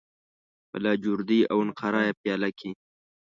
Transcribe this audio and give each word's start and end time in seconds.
په 0.69 0.77
لاجوردی 0.83 1.39
او 1.51 1.59
نقره 1.69 2.01
یې 2.07 2.13
پیاله 2.21 2.49
کې 2.59 2.71